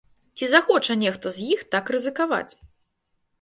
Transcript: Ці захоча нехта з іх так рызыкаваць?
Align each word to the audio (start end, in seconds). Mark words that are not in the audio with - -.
Ці 0.39 0.47
захоча 0.53 0.95
нехта 1.01 1.33
з 1.35 1.45
іх 1.57 1.61
так 1.77 1.93
рызыкаваць? 1.97 2.53